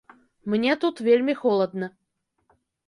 Мне 0.53 0.71
тут 0.85 1.03
вельмі 1.09 1.37
холадна. 1.43 1.87